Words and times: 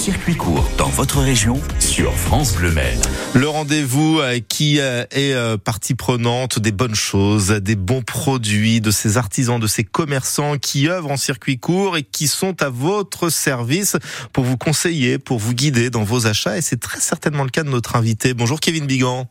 circuit 0.00 0.34
court 0.34 0.66
dans 0.78 0.88
votre 0.88 1.20
région 1.20 1.60
sur 1.78 2.14
France 2.14 2.54
Bleu 2.54 2.72
Maine. 2.72 2.98
Le 3.34 3.46
rendez-vous 3.46 4.18
euh, 4.18 4.38
qui 4.48 4.80
euh, 4.80 5.04
est 5.10 5.34
euh, 5.34 5.58
partie 5.58 5.94
prenante 5.94 6.58
des 6.58 6.72
bonnes 6.72 6.94
choses, 6.94 7.48
des 7.48 7.76
bons 7.76 8.00
produits, 8.00 8.80
de 8.80 8.90
ces 8.90 9.18
artisans, 9.18 9.60
de 9.60 9.66
ces 9.66 9.84
commerçants 9.84 10.56
qui 10.56 10.88
œuvrent 10.88 11.10
en 11.10 11.18
circuit 11.18 11.58
court 11.58 11.98
et 11.98 12.02
qui 12.02 12.28
sont 12.28 12.62
à 12.62 12.70
votre 12.70 13.28
service 13.28 13.98
pour 14.32 14.44
vous 14.44 14.56
conseiller, 14.56 15.18
pour 15.18 15.38
vous 15.38 15.52
guider 15.52 15.90
dans 15.90 16.02
vos 16.02 16.26
achats. 16.26 16.56
Et 16.56 16.62
c'est 16.62 16.80
très 16.80 17.00
certainement 17.00 17.44
le 17.44 17.50
cas 17.50 17.62
de 17.62 17.68
notre 17.68 17.94
invité. 17.94 18.32
Bonjour 18.32 18.58
Kevin 18.58 18.86
Bigan. 18.86 19.28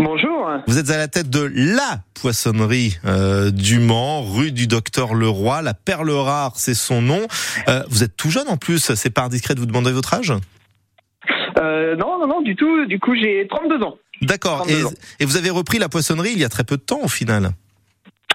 Bonjour. 0.00 0.48
Vous 0.66 0.78
êtes 0.78 0.88
à 0.88 0.96
la 0.96 1.08
tête 1.08 1.28
de 1.28 1.52
LA 1.54 2.00
poissonnerie 2.18 2.96
euh, 3.04 3.50
du 3.50 3.80
Mans, 3.80 4.22
rue 4.22 4.50
du 4.50 4.66
Docteur 4.66 5.12
Leroy. 5.12 5.60
La 5.60 5.74
perle 5.74 6.10
rare, 6.10 6.52
c'est 6.56 6.72
son 6.72 7.02
nom. 7.02 7.26
Euh, 7.68 7.82
vous 7.90 8.02
êtes 8.02 8.16
tout 8.16 8.30
jeune 8.30 8.48
en 8.48 8.56
plus. 8.56 8.94
C'est 8.94 9.10
pas 9.10 9.24
indiscret 9.24 9.54
de 9.54 9.60
vous 9.60 9.66
demander 9.66 9.92
votre 9.92 10.14
âge? 10.14 10.32
Euh, 11.58 11.96
Non, 11.96 12.18
non, 12.18 12.26
non, 12.26 12.40
du 12.40 12.56
tout. 12.56 12.86
Du 12.86 12.98
coup, 12.98 13.14
j'ai 13.14 13.46
32 13.50 13.84
ans. 13.84 13.98
D'accord. 14.22 14.66
Et, 14.70 15.22
et, 15.22 15.26
vous 15.26 15.36
avez 15.36 15.50
repris 15.50 15.78
la 15.78 15.90
poissonnerie 15.90 16.30
il 16.32 16.38
y 16.38 16.44
a 16.44 16.48
très 16.48 16.64
peu 16.64 16.78
de 16.78 16.82
temps 16.82 17.00
au 17.02 17.08
final? 17.08 17.50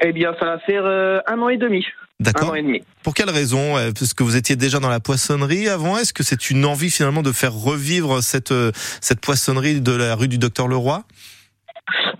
Eh 0.00 0.12
bien, 0.12 0.34
ça 0.40 0.46
va 0.46 0.58
faire 0.58 0.84
un 0.84 1.38
an 1.38 1.48
et 1.48 1.58
demi. 1.58 1.86
D'accord. 2.18 2.56
Pour 3.04 3.14
quelle 3.14 3.30
raison? 3.30 3.74
Parce 3.96 4.14
que 4.14 4.24
vous 4.24 4.34
étiez 4.34 4.56
déjà 4.56 4.80
dans 4.80 4.90
la 4.90 4.98
poissonnerie 4.98 5.68
avant? 5.68 5.96
Est-ce 5.96 6.12
que 6.12 6.24
c'est 6.24 6.50
une 6.50 6.64
envie 6.64 6.90
finalement 6.90 7.22
de 7.22 7.30
faire 7.30 7.52
revivre 7.52 8.20
cette 8.20 8.52
cette 9.00 9.20
poissonnerie 9.20 9.80
de 9.80 9.92
la 9.92 10.16
rue 10.16 10.26
du 10.26 10.38
Docteur 10.38 10.66
Leroy? 10.66 11.04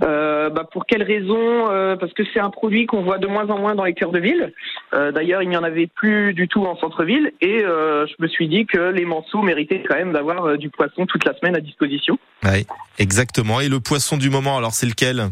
Euh, 0.03 0.51
bah 0.51 0.67
pour 0.71 0.87
quelle 0.87 1.03
raison 1.03 1.71
euh, 1.71 1.97
Parce 1.97 2.13
que 2.13 2.23
c'est 2.33 2.41
un 2.41 2.51
produit 2.51 2.87
qu'on 2.87 3.03
voit 3.03 3.19
de 3.19 3.27
moins 3.27 3.49
en 3.49 3.59
moins 3.59 3.75
dans 3.75 3.85
les 3.85 3.95
cœurs 3.95 4.13
de 4.13 4.19
ville. 4.19 4.53
Euh, 4.95 5.13
D'ailleurs, 5.13 5.43
il 5.43 5.49
n'y 5.49 5.57
en 5.57 5.63
avait 5.63 5.87
plus 5.87 6.35
du 6.35 6.49
tout 6.49 6.65
en 6.65 6.77
centre-ville. 6.77 7.33
Et 7.41 7.63
euh, 7.65 8.07
je 8.07 8.15
me 8.19 8.29
suis 8.29 8.49
dit 8.49 8.67
que 8.67 8.79
les 8.79 9.05
Manceaux 9.05 9.43
méritaient 9.43 9.83
quand 9.89 9.97
même 9.97 10.13
d'avoir 10.13 10.59
du 10.59 10.71
poisson 10.71 11.07
toute 11.07 11.25
la 11.25 11.35
semaine 11.35 11.57
à 11.57 11.61
disposition. 11.61 12.19
Oui, 12.45 12.67
exactement. 12.99 13.61
Et 13.61 13.69
le 13.69 13.81
poisson 13.81 14.17
du 14.17 14.31
moment, 14.31 14.57
alors 14.57 14.73
c'est 14.73 14.87
lequel? 14.87 15.31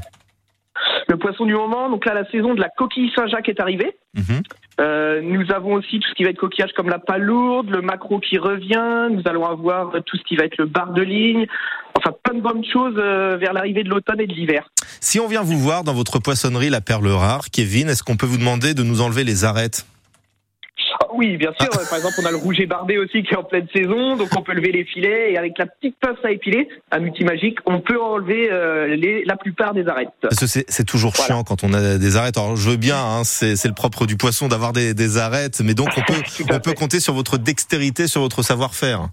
Le 1.08 1.17
poisson 1.17 1.45
du 1.45 1.55
moment. 1.55 1.91
Donc 1.91 2.05
là, 2.06 2.14
la 2.14 2.28
saison 2.30 2.55
de 2.55 2.61
la 2.61 2.69
coquille 2.69 3.11
Saint-Jacques 3.17 3.48
est 3.48 3.61
arrivée. 3.61 3.97
Mmh. 4.14 4.41
Euh, 4.81 5.20
nous 5.23 5.53
avons 5.53 5.75
aussi 5.75 6.00
tout 6.00 6.09
ce 6.09 6.14
qui 6.14 6.25
va 6.25 6.31
être 6.31 6.39
coquillage 6.39 6.73
comme 6.75 6.89
la 6.89 6.98
palourde, 6.98 7.69
le 7.70 7.83
macro 7.83 8.19
qui 8.19 8.39
revient. 8.39 9.09
Nous 9.11 9.23
allons 9.27 9.45
avoir 9.45 9.92
tout 10.06 10.17
ce 10.17 10.23
qui 10.23 10.36
va 10.36 10.45
être 10.45 10.56
le 10.56 10.67
bar 10.67 10.92
de 10.92 11.03
ligne. 11.03 11.47
Enfin, 11.98 12.14
plein 12.23 12.34
de 12.34 12.41
bonnes 12.41 12.64
choses 12.64 12.95
euh, 12.97 13.36
vers 13.36 13.53
l'arrivée 13.53 13.84
de 13.84 13.91
l'automne 13.91 14.20
et 14.20 14.27
de 14.27 14.33
l'hiver. 14.33 14.70
Si 15.01 15.20
on 15.20 15.28
vient 15.28 15.42
vous 15.42 15.58
voir 15.58 15.84
dans 15.84 15.92
votre 15.92 16.19
poissonnerie 16.19 16.70
La 16.70 16.81
Perle 16.81 17.08
Rare, 17.08 17.51
Kevin, 17.53 17.89
est-ce 17.89 18.03
qu'on 18.03 18.17
peut 18.17 18.27
vous 18.27 18.39
demander 18.39 18.73
de 18.73 18.83
nous 18.83 19.03
enlever 19.03 19.25
les 19.25 19.45
arêtes? 19.45 19.86
oui, 21.15 21.37
bien 21.37 21.53
sûr. 21.61 21.70
Par 21.70 21.98
exemple, 21.98 22.15
on 22.23 22.27
a 22.27 22.31
le 22.31 22.37
rouget 22.37 22.67
barbé 22.67 22.98
aussi 22.98 23.23
qui 23.23 23.34
est 23.34 23.37
en 23.37 23.45
pleine 23.45 23.67
saison, 23.75 24.17
donc 24.17 24.29
on 24.37 24.43
peut 24.43 24.53
lever 24.53 24.73
les 24.73 24.84
filets 24.84 25.33
et 25.33 25.39
avec 25.39 25.59
la 25.59 25.67
petite 25.67 25.97
pince 26.01 26.19
à 26.25 26.31
épiler, 26.31 26.69
un 26.91 27.05
outil 27.05 27.25
magique, 27.25 27.59
on 27.67 27.81
peut 27.81 28.01
enlever 28.01 28.51
euh, 28.51 28.97
les, 28.97 29.25
la 29.25 29.37
plupart 29.37 29.75
des 29.75 29.87
arêtes. 29.87 30.11
Parce 30.20 30.37
que 30.37 30.47
c'est 30.47 30.84
toujours 30.84 31.12
voilà. 31.15 31.27
chiant 31.27 31.45
quand 31.45 31.65
on 31.65 31.73
a 31.73 31.98
des 31.98 32.17
arêtes. 32.17 32.37
Alors 32.39 32.57
je 32.57 32.70
veux 32.70 32.77
bien, 32.77 32.98
hein, 32.98 33.23
c'est 33.25 33.65
le 33.67 33.75
propre 33.75 34.07
du 34.07 34.17
poisson 34.17 34.48
d'avoir 34.48 34.73
des, 34.73 34.95
des, 34.95 35.19
arêtes, 35.19 35.61
mais 35.65 35.75
donc 35.75 35.89
on 35.97 36.01
peut 36.12 36.55
on 36.55 36.61
peut 36.61 36.73
compter 36.73 37.01
sur 37.01 37.14
votre 37.14 37.39
dextérité, 37.39 38.07
sur 38.07 38.20
votre 38.20 38.42
savoir-faire. 38.42 39.09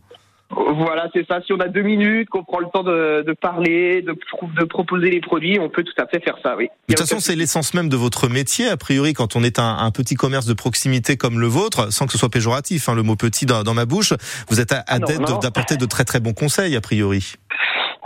Voilà, 0.49 1.09
c'est 1.13 1.27
ça. 1.27 1.41
Si 1.45 1.51
on 1.51 1.59
a 1.59 1.67
deux 1.67 1.81
minutes, 1.81 2.29
qu'on 2.29 2.43
prend 2.43 2.59
le 2.59 2.67
temps 2.73 2.83
de, 2.83 3.23
de 3.25 3.33
parler, 3.33 4.01
de, 4.01 4.13
de, 4.13 4.65
proposer 4.65 5.09
les 5.09 5.19
produits, 5.19 5.59
on 5.59 5.69
peut 5.69 5.83
tout 5.83 6.01
à 6.01 6.07
fait 6.07 6.23
faire 6.23 6.37
ça, 6.41 6.55
oui. 6.55 6.69
De 6.87 6.95
toute 6.95 6.99
façon, 6.99 7.19
c'est 7.19 7.35
l'essence 7.35 7.73
même 7.73 7.89
de 7.89 7.97
votre 7.97 8.29
métier, 8.29 8.67
a 8.67 8.77
priori, 8.77 9.13
quand 9.13 9.35
on 9.35 9.43
est 9.43 9.59
un, 9.59 9.77
un, 9.77 9.91
petit 9.91 10.15
commerce 10.15 10.45
de 10.45 10.53
proximité 10.53 11.17
comme 11.17 11.39
le 11.39 11.47
vôtre, 11.47 11.91
sans 11.91 12.05
que 12.05 12.13
ce 12.13 12.17
soit 12.17 12.29
péjoratif, 12.29 12.87
hein, 12.87 12.95
le 12.95 13.03
mot 13.03 13.15
petit 13.15 13.45
dans, 13.45 13.63
dans, 13.63 13.73
ma 13.73 13.85
bouche, 13.85 14.13
vous 14.49 14.61
êtes 14.61 14.73
adepte 14.87 15.41
d'apporter 15.41 15.75
de 15.75 15.85
très 15.85 16.05
très 16.05 16.19
bons 16.19 16.33
conseils, 16.33 16.75
a 16.75 16.81
priori. 16.81 17.33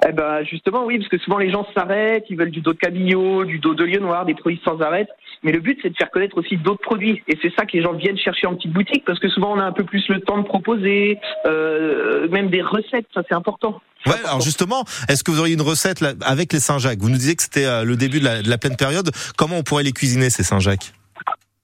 Eh 0.07 0.11
ben 0.13 0.43
justement 0.43 0.85
oui, 0.85 0.97
parce 0.97 1.09
que 1.09 1.19
souvent 1.19 1.37
les 1.37 1.51
gens 1.51 1.67
s'arrêtent, 1.75 2.25
ils 2.29 2.37
veulent 2.37 2.49
du 2.49 2.61
dos 2.61 2.73
de 2.73 2.77
cabillaud, 2.79 3.45
du 3.45 3.59
dos 3.59 3.75
de 3.75 3.83
lieu 3.83 3.99
noir, 3.99 4.25
des 4.25 4.33
produits 4.33 4.61
sans 4.65 4.81
arrêt. 4.81 5.07
Mais 5.43 5.51
le 5.51 5.59
but 5.59 5.79
c'est 5.81 5.89
de 5.89 5.95
faire 5.95 6.11
connaître 6.11 6.37
aussi 6.37 6.57
d'autres 6.57 6.81
produits, 6.81 7.21
et 7.27 7.37
c'est 7.41 7.53
ça 7.55 7.65
que 7.65 7.75
les 7.75 7.81
gens 7.81 7.93
viennent 7.93 8.17
chercher 8.17 8.47
en 8.47 8.55
petite 8.55 8.73
boutique, 8.73 9.03
parce 9.05 9.19
que 9.19 9.29
souvent 9.29 9.53
on 9.53 9.59
a 9.59 9.63
un 9.63 9.71
peu 9.71 9.83
plus 9.83 10.07
le 10.09 10.19
temps 10.21 10.37
de 10.37 10.43
proposer, 10.45 11.19
euh, 11.45 12.27
même 12.29 12.49
des 12.49 12.61
recettes, 12.61 13.07
ça 13.13 13.21
c'est 13.27 13.35
important. 13.35 13.81
Ouais, 14.05 14.13
alors 14.25 14.41
justement, 14.41 14.83
est-ce 15.09 15.23
que 15.23 15.31
vous 15.31 15.39
auriez 15.39 15.53
une 15.53 15.61
recette 15.61 16.01
là, 16.01 16.13
avec 16.21 16.53
les 16.53 16.59
Saint-Jacques? 16.59 16.99
Vous 16.99 17.09
nous 17.09 17.17
disiez 17.17 17.35
que 17.35 17.43
c'était 17.43 17.65
euh, 17.65 17.83
le 17.83 17.95
début 17.95 18.19
de 18.19 18.25
la, 18.25 18.41
de 18.41 18.49
la 18.49 18.57
pleine 18.57 18.75
période. 18.75 19.11
Comment 19.37 19.57
on 19.57 19.63
pourrait 19.63 19.83
les 19.83 19.91
cuisiner 19.91 20.31
ces 20.31 20.43
Saint-Jacques? 20.43 20.93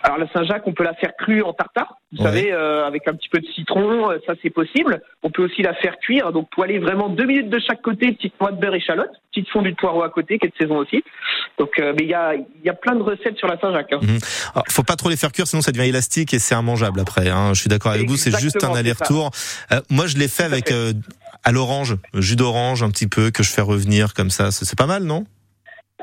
Alors 0.08 0.20
la 0.20 0.32
Saint-Jacques, 0.32 0.66
on 0.66 0.74
peut 0.74 0.86
la 0.86 0.94
faire 0.94 1.12
crue 1.18 1.42
en 1.42 1.52
tartare, 1.52 1.98
vous 2.14 2.24
ouais. 2.24 2.30
savez, 2.30 2.54
euh, 2.54 2.88
avec 2.88 3.06
un 3.10 3.14
petit 3.14 3.28
peu 3.28 3.40
de 3.40 3.46
citron, 3.48 4.10
euh, 4.10 4.20
ça 4.26 4.36
c'est 4.42 4.50
possible. 4.50 5.02
On 5.22 5.30
peut 5.30 5.44
aussi 5.44 5.62
la 5.62 5.74
faire 5.74 5.98
cuire, 6.00 6.32
donc 6.32 6.50
poêler 6.50 6.80
vraiment 6.80 7.10
deux 7.10 7.26
minutes 7.26 7.50
de 7.50 7.60
chaque 7.60 7.82
côté, 7.82 8.14
petite 8.14 8.40
noix 8.40 8.52
de 8.52 8.58
beurre 8.58 8.76
échalote, 8.76 9.10
petite 9.34 9.50
fondue 9.50 9.72
de 9.72 9.76
poireau 9.76 10.04
à 10.04 10.10
côté, 10.10 10.40
qui 10.40 10.46
est 10.46 10.50
de 10.50 10.56
saison 10.58 10.78
aussi. 10.78 11.04
Donc, 11.60 11.72
euh, 11.80 11.94
mais 11.98 12.06
il 12.06 12.10
y 12.10 12.14
a, 12.14 12.36
y 12.64 12.70
a 12.70 12.74
plein 12.74 12.96
de 12.96 13.04
recettes 13.04 13.38
sur 13.38 13.50
la 13.50 13.60
Saint-Jacques. 13.60 13.92
Hein. 13.92 14.00
Mmh. 14.02 14.62
Faut 14.70 14.84
pas 14.84 14.96
trop 14.96 15.10
les 15.10 15.18
faire 15.18 15.34
cuire, 15.34 15.46
sinon 15.46 15.62
ça 15.62 15.74
devient 15.74 15.90
élastique 15.90 16.34
et 16.34 16.40
c'est 16.40 16.56
immangeable 16.56 17.02
après. 17.02 17.28
Hein. 17.30 17.54
Je 17.54 17.60
suis 17.60 17.70
d'accord 17.70 17.92
avec 17.92 18.08
vous, 18.08 18.16
c'est 18.16 18.38
juste 18.40 18.64
un 18.64 18.74
aller-retour. 18.74 19.32
Euh, 19.74 19.82
moi, 19.90 20.08
je 20.08 20.18
l'ai 20.18 20.30
fait 20.30 20.44
avec 20.44 20.72
à 21.44 21.52
l'orange, 21.52 21.98
jus 22.14 22.38
d'orange 22.38 22.82
un 22.82 22.92
petit 22.92 23.08
peu 23.08 23.30
que 23.30 23.44
je 23.44 23.52
fais 23.52 23.62
revenir 23.62 24.14
comme 24.14 24.30
ça. 24.30 24.52
C'est 24.52 24.78
pas 24.78 24.88
mal, 24.88 25.04
non? 25.04 25.26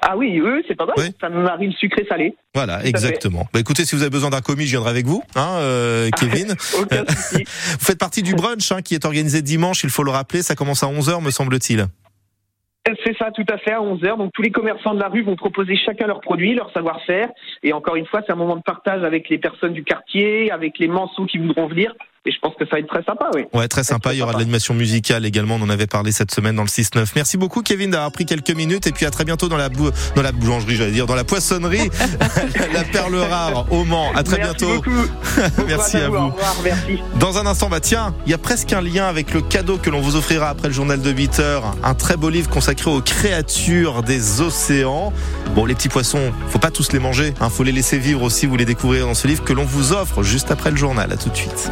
Ah 0.07 0.19
oui, 0.19 0.39
oui, 0.39 0.63
c'est 0.69 0.77
pas 0.77 0.85
mal. 0.85 0.95
Oui. 0.99 1.05
Ça 1.19 1.31
m'arrive 1.31 1.73
sucré 1.73 2.05
salé. 2.07 2.37
Voilà, 2.55 2.85
exactement. 2.85 3.47
Bah, 3.55 3.61
écoutez, 3.61 3.87
si 3.87 3.95
vous 3.95 4.03
avez 4.03 4.11
besoin 4.11 4.29
d'un 4.29 4.43
commis, 4.43 4.67
je 4.67 4.73
viendrai 4.73 4.91
avec 4.91 5.07
vous, 5.07 5.23
hein, 5.35 5.57
euh, 5.61 6.11
Kevin. 6.21 6.55
Aucun 6.79 7.07
souci. 7.09 7.45
vous 7.45 7.85
faites 7.85 7.99
partie 7.99 8.23
du 8.23 8.35
brunch 8.35 8.71
hein, 8.71 8.83
qui 8.83 8.95
est 8.95 9.07
organisé 9.07 9.41
dimanche, 9.41 9.83
il 9.83 9.89
faut 9.89 10.05
le 10.05 10.11
rappeler, 10.11 10.43
ça 10.43 10.55
commence 10.55 10.83
à 10.83 10.89
11h 10.89 11.23
me 11.23 11.31
semble-t-il. 11.31 11.87
C'est 13.03 13.17
ça, 13.17 13.31
tout 13.31 13.47
à 13.49 13.57
fait, 13.57 13.73
à 13.73 13.81
11h. 13.81 14.19
Donc 14.19 14.33
tous 14.35 14.43
les 14.43 14.51
commerçants 14.51 14.93
de 14.93 15.01
la 15.01 15.09
rue 15.09 15.23
vont 15.23 15.37
proposer 15.37 15.75
chacun 15.75 16.07
leurs 16.07 16.21
produits, 16.21 16.55
leur 16.55 16.71
savoir-faire. 16.73 17.31
Et 17.63 17.73
encore 17.73 17.97
une 17.97 18.05
fois, 18.05 18.21
c'est 18.27 18.33
un 18.33 18.37
moment 18.37 18.57
de 18.57 18.63
partage 18.63 19.03
avec 19.05 19.31
les 19.31 19.39
personnes 19.39 19.73
du 19.73 19.85
quartier, 19.85 20.51
avec 20.51 20.79
les 20.79 20.89
manceaux 20.89 21.25
qui 21.25 21.39
voudront 21.39 21.67
venir. 21.67 21.95
Et 22.27 22.33
je 22.33 22.39
pense 22.41 22.55
que 22.59 22.65
ça 22.65 22.77
va 22.77 22.79
être 22.79 22.89
très 22.89 23.03
sympa, 23.03 23.29
oui. 23.35 23.43
Ouais, 23.53 23.69
très 23.69 23.85
sympa. 23.85 24.15
Il 24.15 24.19
y 24.19 24.23
aura 24.23 24.33
de 24.33 24.39
l'animation 24.39 24.73
musicale 24.73 25.27
également. 25.27 25.57
On 25.57 25.63
en 25.63 25.69
avait 25.69 25.87
parlé 25.87 26.11
cette 26.11 26.31
semaine 26.31 26.57
dans 26.57 26.63
le 26.63 26.69
6-9. 26.69 27.13
Merci 27.17 27.37
beaucoup, 27.37 27.61
Kevin, 27.61 27.91
d'avoir 27.91 28.11
pris 28.13 28.25
quelques 28.25 28.51
minutes. 28.51 28.87
Et 28.87 28.93
puis 28.93 29.05
à 29.05 29.11
très 29.11 29.25
bientôt 29.25 29.51
dans 29.51 29.59
la, 29.59 29.69
bou 29.69 29.91
dans 30.17 30.23
la 30.23 30.33
boulangerie, 30.33 30.77
j'allais 30.77 30.93
dire, 30.93 31.05
dans 31.07 31.17
la 31.17 31.25
poissonnerie, 31.25 31.91
la 32.73 32.85
perle 32.85 33.17
rare 33.17 33.71
au 33.71 33.85
Mans. 33.85 34.11
À 34.15 34.23
très 34.23 34.39
merci 34.39 34.65
bientôt. 34.65 34.83
merci 35.67 35.97
à 35.99 36.09
vous. 36.09 36.17
Au 36.17 36.29
revoir, 36.31 36.57
merci. 36.65 36.99
Dans 37.21 37.37
un 37.37 37.45
instant, 37.45 37.69
bah 37.69 37.81
tiens, 37.81 38.15
il 38.25 38.31
y 38.31 38.35
a 38.35 38.39
presque 38.39 38.73
un 38.73 38.81
lien 38.81 39.05
avec 39.05 39.35
le 39.35 39.43
cadeau 39.43 39.77
que 39.77 39.91
l'on 39.91 40.01
vous 40.01 40.17
offrira 40.17 40.49
après 40.49 40.69
le 40.69 40.75
journal 40.75 41.03
de 41.03 41.11
8 41.11 41.41
heures. 41.41 41.77
Un 41.85 41.93
très 41.93 42.17
beau 42.17 42.31
livre 42.31 42.49
consacré 42.49 42.91
aux 42.91 43.03
créatures 43.03 44.03
des 44.03 44.41
océans. 44.41 45.13
Bon, 45.55 45.67
les 45.67 45.75
petits 45.75 45.91
poissons, 45.91 46.33
faut 46.49 46.59
pas 46.59 46.71
tous 46.71 46.91
les 46.93 47.01
manger. 47.01 47.35
Hein, 47.43 47.51
faut 47.51 47.65
les 47.65 47.73
laisser 47.73 47.99
vivre 47.99 48.23
aussi. 48.23 48.47
Vous 48.47 48.57
les 48.57 48.65
découvrirez 48.65 49.03
dans 49.03 49.13
ce 49.13 49.29
livre 49.29 49.45
que 49.45 49.53
l'on 49.53 49.65
vous 49.65 49.93
offre 49.93 50.23
juste 50.23 50.51
après 50.51 50.71
le 50.71 50.77
journal. 50.79 51.13
À 51.13 51.19
tout 51.19 51.29
de 51.29 51.37
suite. 51.37 51.71